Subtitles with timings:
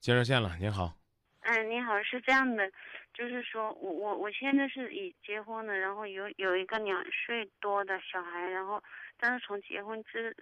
[0.00, 0.94] 接热线了，您好。
[1.40, 2.70] 嗯，你好，是这样的，
[3.14, 8.82] 就是说我我我现在是已结婚了，然后有有一个两岁多的小孩，然后
[9.16, 10.36] 但是从结婚之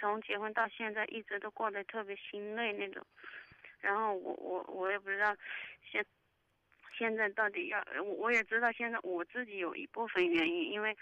[0.00, 3.04] 从结婚到现在一直都过得特别心累那种，
[3.80, 5.36] 然后我我我也不知道
[5.88, 6.04] 现
[6.96, 10.96] 现在到底要我我也知道现在我自己有一部分原因，因为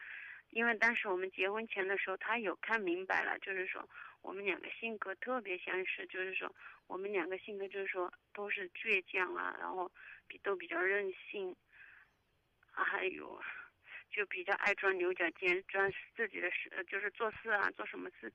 [0.51, 3.89] 因为当时我们结婚前的时候他有看明白了，就是说
[4.23, 6.55] 我们两个性格特别相似，就是说。
[6.89, 9.91] 我们两个性格就是说都是倔强啊，然后
[10.29, 11.53] 比都比较任性，
[12.71, 13.43] 还有
[14.09, 18.33] 就比较爱钻牛角尖，钻自己的事，就是做事啊，做什么事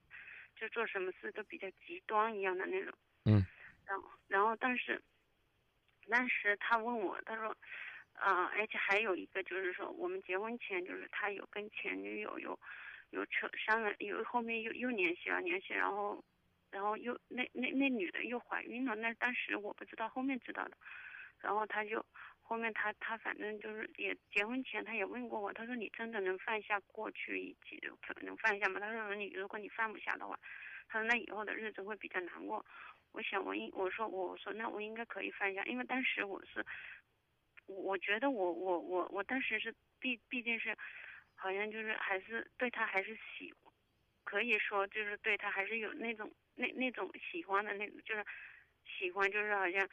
[0.54, 2.92] 就做什么事都比较极端一样的那种。
[3.24, 3.42] 嗯。
[3.86, 5.02] 然后，然后，但是，
[6.10, 7.56] 当时他问我，他说，
[8.22, 12.58] 啊，而且还有一个就是说，我们结婚前就是他有跟前女友有
[13.10, 16.22] 有扯上了，有后面又又联系了联系，然后。
[16.72, 20.76] 然后又那那那女的又怀孕了，那当时我不知道，后面知道的。
[21.38, 22.02] 然后他就
[22.40, 27.78] 后面他他反正就是也结婚前他也问过我，他说你真的能放下过去以及
[28.22, 28.80] 能放下吗？
[28.80, 30.34] 他说你如果你放不下的话，
[30.88, 32.64] 他说那以后的日子会比较难过。
[33.12, 36.64] 我想我应我说我说那我应该可以放下，因为当时我是
[37.66, 40.76] 我我觉得我我我我当时是毕毕竟是
[41.34, 43.52] 好像就是还是对他还是喜，
[44.24, 46.32] 可以说就是对他还是有那种。
[46.54, 48.22] 那那种喜欢的那种，就是
[48.84, 49.88] 喜欢，就是好像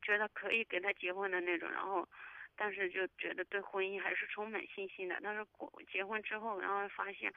[0.00, 2.08] 觉得可以跟他结婚的那种，然后，
[2.56, 5.20] 但是就觉得对婚姻还是充满信心的。
[5.22, 7.30] 但是过结婚之后，然后发现，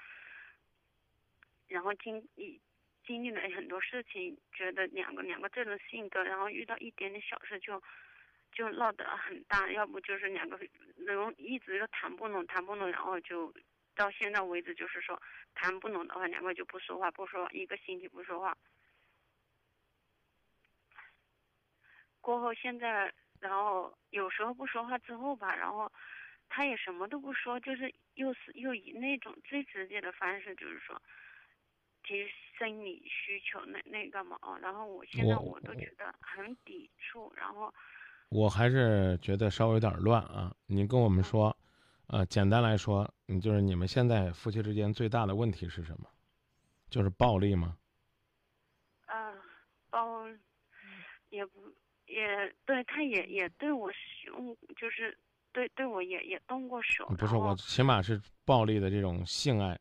[1.68, 2.62] 然后经历
[3.06, 7.84] 经历了很多事情，觉得两个两个这种性格，然后遇到一点点小事就
[8.54, 10.58] 就闹得很大，要不就是两个
[10.96, 13.54] 人一直都谈不拢，谈不拢，然后就。
[13.95, 15.22] 到现在为止，就是说
[15.54, 18.58] 谈不拢的话，两个就不说话，不说一个星期不说话。
[22.20, 25.92] 过后现在，然后有时候不说话之后吧，然后
[26.50, 31.00] 他也什么都不说，就是又是又以那种最直接的方式，就是说
[32.02, 32.27] 提
[32.58, 37.72] 生理需求那那个嘛哦，然后我现在我都觉得很抵触，然后
[38.33, 41.55] 我还是觉得稍微有点乱啊，你跟我们说。
[42.08, 46.08] 呃，简单来说，你就是你们现在夫妻之间最大的问题是什么？
[46.89, 47.77] 就是暴力吗？
[49.05, 49.33] 啊，
[49.89, 50.27] 暴，
[51.30, 51.60] 也不
[52.05, 55.17] 也对，他也也对我凶，就是
[55.52, 57.08] 对对我也也动过手。
[57.17, 59.80] 不是我，起码是暴力的这种性爱，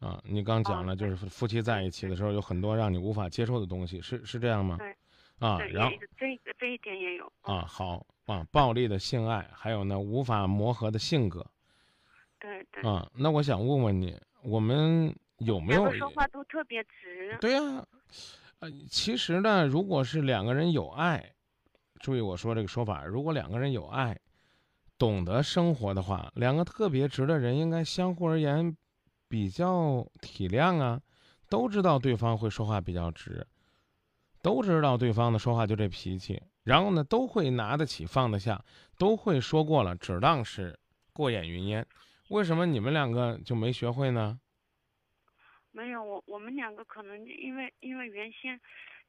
[0.00, 4.76] 啊，你刚讲了，就是夫妻在一起的时候有很多让你无法接受的东西，是是这样吗？
[4.78, 4.94] 对。
[5.40, 11.46] 啊，然后这个这一点也有啊，好啊，暴力的性爱，还有呢无法磨合的性格，
[12.40, 17.36] 对对啊，那我想问问你，我们有没有说话都特别直？
[17.38, 17.86] 对呀，
[18.60, 21.34] 呃，其实呢，如果是两个人有爱，
[22.00, 24.18] 注意我说这个说法，如果两个人有爱，
[24.96, 28.74] 懂得生活的话，两个特别直的人应该相互而言
[29.28, 30.98] 比较体谅啊，
[31.50, 33.46] 都知道对方会说话比较直。
[34.40, 38.64] 都知道对方的说话就这脾气，然后呢，都会拿得起放得下，
[38.98, 40.78] 都会说过了，只当是
[41.12, 41.86] 过眼云烟。
[42.30, 44.40] 为什么你们两个就没学会呢？
[45.72, 48.58] 没有，我我们两个可能因为因为原先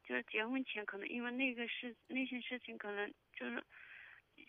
[0.03, 3.63] 就是结婚前，可能因为那个事那些事情，可能就是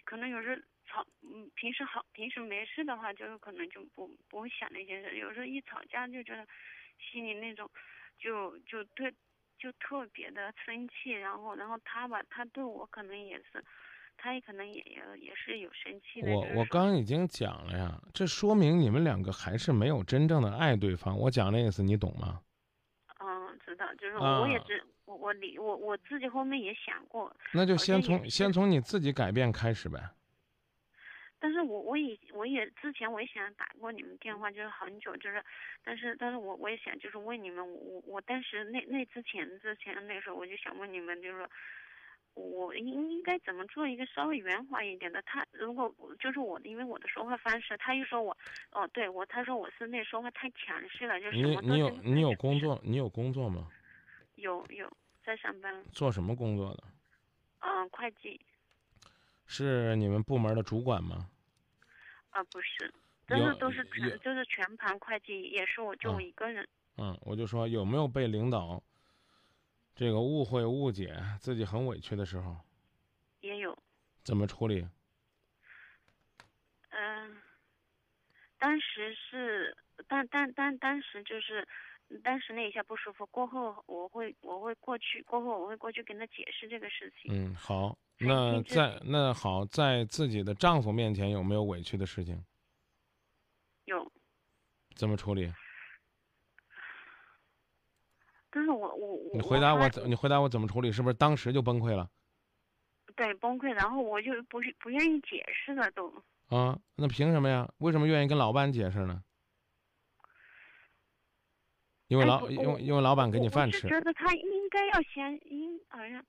[0.04, 6.44] 可能有时候吵，嗯，平时好平时没事的话，就是可能就不不会想那些事，有时候一吵架就觉得
[6.98, 7.70] 心里那种
[8.18, 9.14] 就就对。
[9.58, 13.64] 就特别的生气，然后，然后他吧，他对我可能也是，
[14.16, 16.30] 他也可能也也也是有生气的。
[16.30, 21.18] 我我刚已经讲了呀，这说明你们两个还是没有真正的爱对方。
[21.18, 22.40] 我讲的意思你懂吗？
[23.20, 27.34] 嗯，知道，就是我也知，我我理我我自己后面也想过。
[27.52, 29.98] 那就先从先从你自己改变开始呗。
[31.46, 35.40] 但是我我以我也之前我也想打过你们电话，就是很久，就是，
[35.84, 41.48] 但是但是我我也想就是问你们，我我当时那那之前之前那时候我就想问你们，就是说，
[42.34, 45.22] 我应应该怎么做一个稍微圆滑一点的？
[45.22, 48.36] 他如果就是我，因为我的说话方式，他又说我，
[48.72, 53.68] 哦，对我他说我是那说话太强势了，就是你你有你有工作你有工作吗？
[54.34, 54.92] 有有
[55.24, 55.84] 在上班。
[55.92, 56.82] 做什么工作的？
[57.60, 58.40] 嗯，会计。
[59.46, 61.30] 是你们部门的主管吗？
[62.36, 62.92] 啊，不是，
[63.26, 66.68] 都是都是全就是全盘会计，也是我就我一个人。
[66.98, 68.82] 嗯，我就说有没有被领导
[69.94, 72.54] 这个误会误解，自己很委屈的时候？
[73.40, 73.74] 也有。
[74.22, 74.86] 怎么处理？
[76.90, 77.40] 嗯，
[78.58, 79.74] 当时是
[80.06, 81.66] 但但但当时就是
[82.22, 87.32] 当时那一下不舒服，过后我会我会过去，过后我会过去跟他解释这个事情。
[87.32, 92.44] 嗯，好，还那在那好，在自己的丈夫面前有没有委屈的事情？
[93.84, 94.10] 有，
[94.94, 95.52] 怎么处理？
[98.50, 100.10] 但是我我我你回答我怎？
[100.10, 100.90] 你回答我怎么处理？
[100.90, 102.10] 是不是当时就崩溃了？
[103.14, 106.10] 对崩溃，然后我就不是不愿意解释了都。
[106.48, 107.70] 啊，那凭什么呀？
[107.78, 109.22] 为什么愿意跟老板解释呢？
[112.08, 116.24] 因为老哎因为因为老板给你饭吃觉得他应该要先应，好像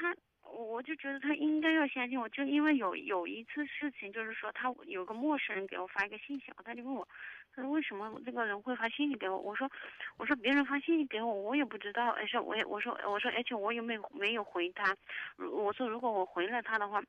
[0.00, 2.28] 他，我就觉得他应该要相信我。
[2.30, 7.06] 就因为有有一次事情，就是说他有个陌生人给我发一个信息，他就问我，
[7.54, 9.38] 他说为什么这个人会发信息给我？
[9.38, 9.70] 我说
[10.16, 14.96] 我说别人发信息给我，我也不知道，而且我也我说我说而且我也没没有回他，
[15.36, 17.02] 我说如果我回了他的话。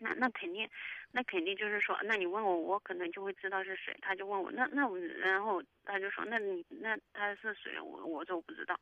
[0.00, 0.64] 那那肯定，
[1.10, 3.92] 那肯定就是说，那你问我，我可能就会知道是谁。
[4.00, 7.80] 他就问我，那那我，然后他就说，那你那他是谁？
[7.80, 8.78] 我我说我不知道，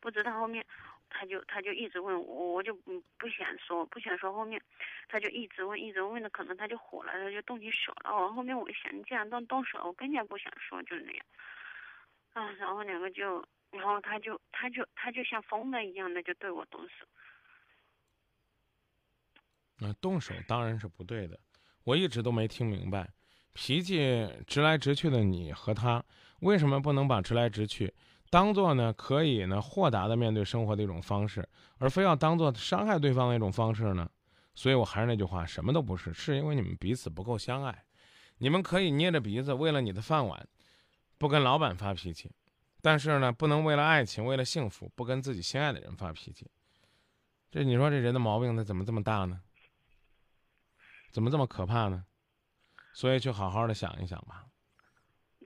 [0.00, 0.38] 不知道。
[0.38, 0.64] 后面
[1.08, 4.32] 他就他就一直问我，我就不不想说，不想说。
[4.32, 4.60] 后面
[5.08, 8.14] 他就一直问，一直问的，可能他就火了，他就动起手了。
[8.14, 11.26] 我后面我想，既然动动手，我更加不想说，就是那样。
[12.32, 17.06] 啊，然后两个就，然后他就他就他就像疯了一样的就对我动手。
[19.86, 21.38] 啊，动手当然是不对的。
[21.84, 23.08] 我一直都没听明白，
[23.52, 26.04] 脾气直来直去的你和他，
[26.40, 27.94] 为什么不能把直来直去
[28.30, 34.10] 当做呢可以呢豁达的面对生活的一种方式，而非要当做伤害对方的一种方式呢？
[34.54, 37.84] 所以我还是那句话，什么都不是，是因为你们彼此不够相爱。
[38.38, 40.48] 你们可以捏着鼻子为了你的饭碗，
[41.18, 42.30] 不跟老板发脾气，
[42.80, 46.50] 但是呢，不能为了爱情、为了幸福，不跟自己心爱的人发脾气。
[47.50, 49.40] 这你说这人的毛病，他怎么这么大呢？
[51.12, 52.04] 怎么这么可怕呢？
[52.92, 54.46] 所以去好好的想一想吧。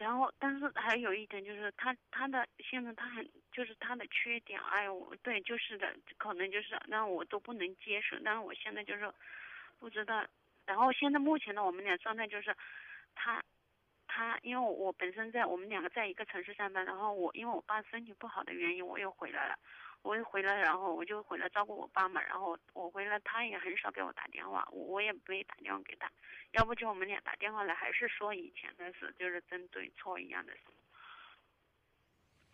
[0.00, 8.16] 然后，但是还有一点就是他他的现在他很就是他的缺点，哎呦，对就是的，可能就是让我都不能接受。
[8.24, 9.12] 但是我现在就是
[9.78, 10.26] 不知道。
[10.64, 12.56] 然后现在目前的我们俩状态就是，
[13.14, 13.44] 他
[14.06, 19.58] 他因为我本身在我们两个在一个城市上班，然后我因为我爸身体不好的原因，我又回来了。
[20.02, 22.20] 我一回来，然后我就回来照顾我爸嘛。
[22.22, 26.10] 然后我回来，他也很少给我打电话，我我也没打电话给他。
[26.52, 30.60] 要不就我们俩打电话来，还是说以前的事，就是针对错一样的事。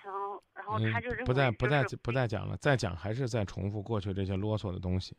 [0.02, 5.16] 然后，然后他就认不再不再不再讲了，再讲还是在重复过去这些啰嗦的东西。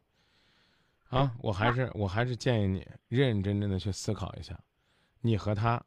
[1.10, 4.60] 啊，我还是我还是建议你认认真真的去思考一下，
[5.22, 5.82] 你和他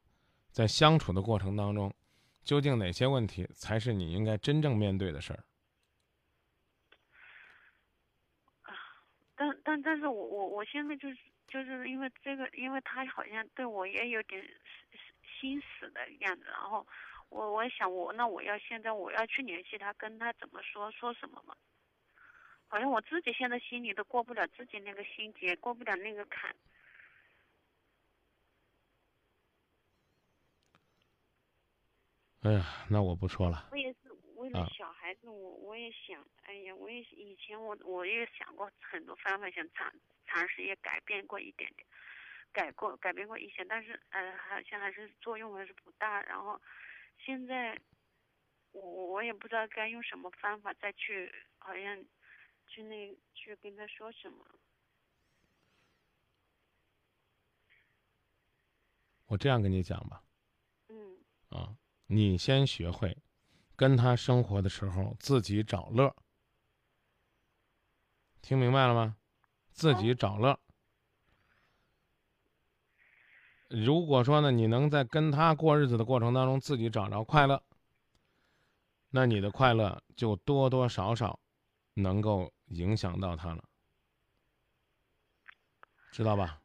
[0.51, 1.95] 在相处的过程当中，
[2.43, 5.45] 究竟哪些问题才是你应该真正面对的事儿。
[9.41, 11.17] 但但但是我我我现在就是
[11.49, 14.45] 就是因为这个，因为他好像对我也有点
[15.41, 16.87] 心死的样子，然后
[17.31, 21.57] 我我想我那我要现在我要去联系他，跟他怎么说说什么嘛？
[22.69, 26.55] 好像我自己现在心里都过不了自己那个心结，过不了那个坎。
[32.43, 33.69] 哎呀，那我不说了。
[33.73, 34.90] 我也是为了小
[35.21, 39.93] 孩子，我我也想，哎呀，我也以前我我也想过很多方法，想尝
[40.27, 41.87] 尝试也改变过一点点，
[42.53, 46.23] 改过改变过一些，但是呃好像还是作用还是不大。
[46.23, 46.61] 然后
[47.19, 47.79] 现在
[48.73, 52.05] 我我也不知道该用什么方法再去，好像
[52.67, 54.47] 去那去跟他说什么。
[59.27, 60.25] 我这样跟你讲吧，
[60.89, 61.17] 嗯
[61.51, 63.17] 啊，你先学会
[63.81, 66.15] 跟他生活的时候自己找乐，
[68.43, 69.17] 听明白了吗？
[69.73, 70.61] 自己找乐。
[73.69, 77.63] 如果说呢，你能在跟他过日子的过程当中自己找着快乐，
[79.09, 81.41] 那你的快乐就多多少少
[81.95, 83.65] 能够影响到他了，
[86.13, 86.61] 知道吧？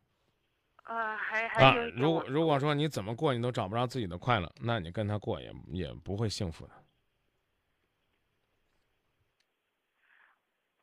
[0.83, 6.73] 呃，还还啊有一，点如果如果说你怎么过你都找不着自己的快乐，那你跟他过也也不会幸福的。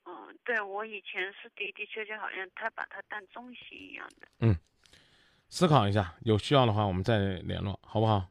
[0.05, 4.29] 嗯，对我以前是的的确确好像他把他当重心一样的。
[4.41, 4.57] 嗯
[5.49, 8.27] 思考一下，有需要的话我们再联络，好不好？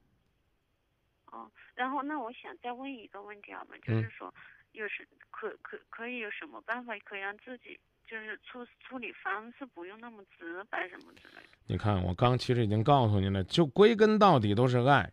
[1.27, 3.75] 哦，然后那我想再问一个问题好吗？
[3.83, 4.33] 就嗯是说，
[4.71, 11.49] 有什可可可以有什么办法可以让自己就是处处理方式不用那么直白什么之类的？
[11.67, 15.11] 你看，我刚其实已经告诉你了，就归根到底都是爱，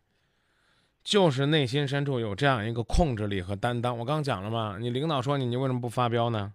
[1.04, 3.98] 就是内心深处有这样一个控制力和担当。
[3.98, 6.54] 我刚讲了嘛，你领导说你，你为什么不发飙呢？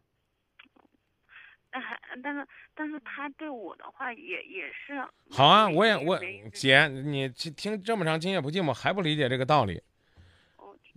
[2.21, 6.19] 但是但是他对我的话也也是好啊，我也我
[6.53, 9.81] 姐，你听听这么长，今夜不寂寞还不理解这个道理，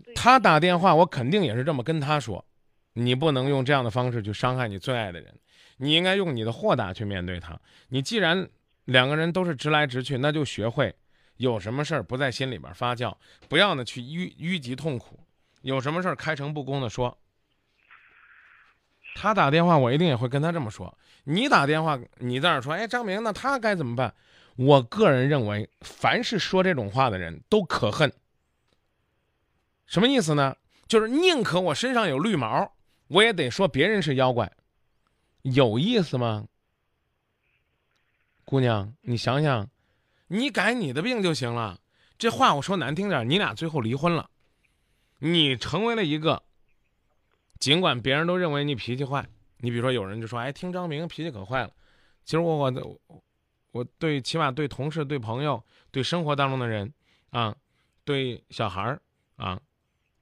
[0.04, 2.44] 对他打电话，我肯定也是这么跟他说，
[2.94, 5.34] 你不能用这样的方式去伤害你最爱的人，
[5.78, 7.58] 你应该用你的豁达去面对他。
[7.88, 8.48] 你既然
[8.84, 10.94] 两个人都是直来直去，那就学会
[11.36, 13.16] 有什么事儿不在心里边发酵，
[13.48, 15.20] 不要呢去淤淤积痛苦，
[15.62, 17.16] 有什么事儿开诚布公的说。
[19.18, 20.94] 他打电话，我一定也会跟他这么说。
[21.28, 24.14] 你打电话，你在那说，哎，张明，那他该怎么办？
[24.54, 28.12] 我个人认为，凡是说这种话的人都可恨。
[29.86, 30.56] 什么意思呢？
[30.86, 32.72] 就是宁可我身上有绿毛，
[33.08, 34.52] 我也得说别人是妖怪，
[35.42, 36.46] 有意思吗？
[38.44, 39.68] 姑娘，你想想，
[40.28, 41.80] 你改你的病就行了。
[42.16, 44.30] 这话我说难听点，你俩最后离婚了，
[45.18, 46.44] 你成为了一个，
[47.58, 49.28] 尽管别人都认为你脾气坏，
[49.58, 51.72] 你比如说有人就说，哎，听张明脾气可坏了。
[52.24, 52.70] 其实我我
[53.08, 53.22] 我
[53.72, 56.92] 我对起码对同事、对朋友、对生活当中的人，
[57.30, 57.56] 啊，
[58.04, 59.00] 对小孩儿
[59.36, 59.60] 啊。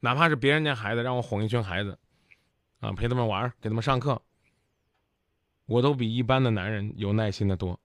[0.00, 1.99] 哪怕是别人家孩子，让我哄一群孩子，
[2.81, 4.21] 啊，陪他们玩，给他们上课，
[5.64, 7.81] 我都比一般的男人有耐心的多。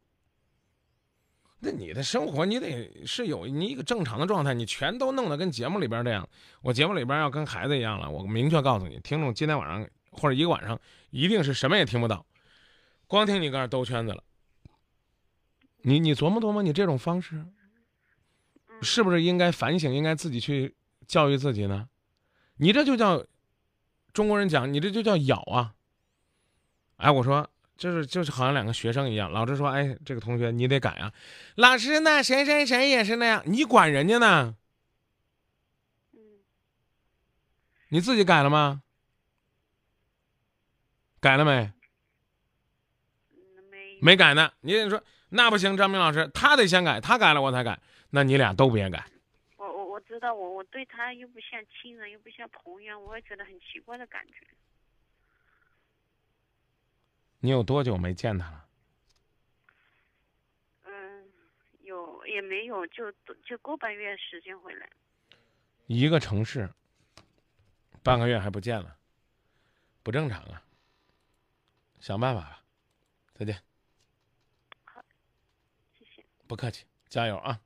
[1.61, 6.27] 那你的生活，你得是有你一个正常的状态，你全都弄得跟节目里边这样。
[6.61, 9.87] 我节目里边要跟孩子一样了，我明确告诉你，听众今天晚上
[10.19, 12.25] 或者一个晚上，一定是什么也听不到，
[13.07, 14.23] 光听你搁那兜圈子了。
[15.81, 17.45] 你你琢磨琢磨，你这种方式，
[18.81, 20.75] 是不是应该反省，应该自己去
[21.07, 21.87] 教育自己呢？
[22.57, 23.25] 你这就叫
[24.11, 25.73] 中国人讲，你这就叫咬啊！
[26.97, 31.13] 哎，我说就是就是好像两个学生一样，老师说，哎，这个同学你得改啊。
[31.55, 34.57] 老师那谁谁谁也是那样，你管人家呢？
[36.11, 36.19] 嗯，
[37.87, 38.83] 你自己改了吗？
[41.19, 41.71] 改了没？
[43.69, 44.51] 没没改呢。
[44.61, 47.79] 你得说那不行，张明老师他得先改，他改了我才改。
[48.09, 49.05] 那你俩都别改。
[49.57, 54.33] 我我我知道，我我对他又不像亲人，又不像朋友，我也觉得很奇怪的感觉。
[57.39, 58.65] 你有多久没见他了？
[60.85, 61.27] 嗯，
[61.81, 63.11] 有也没有，就
[63.45, 64.89] 就个半月时间回来。
[65.87, 66.69] 一个城市，
[68.03, 68.97] 半个月还不见了，
[70.03, 70.61] 不正常啊！
[71.99, 72.63] 想办法吧，
[73.33, 73.61] 再见。
[74.85, 75.03] 好，
[75.97, 76.25] 谢谢。
[76.47, 77.61] 不客气，加油啊！